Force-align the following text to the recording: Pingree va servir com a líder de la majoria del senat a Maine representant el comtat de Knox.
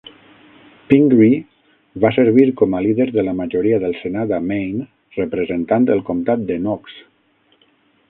Pingree 0.93 1.41
va 2.05 2.11
servir 2.15 2.47
com 2.63 2.73
a 2.73 2.81
líder 2.87 3.07
de 3.19 3.27
la 3.29 3.37
majoria 3.43 3.81
del 3.85 3.95
senat 4.01 4.35
a 4.41 4.43
Maine 4.49 4.89
representant 5.23 5.89
el 5.99 6.05
comtat 6.13 6.53
de 6.53 6.63
Knox. 6.65 7.01